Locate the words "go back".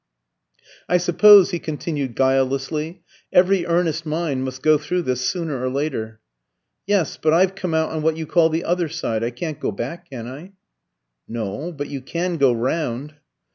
9.59-10.09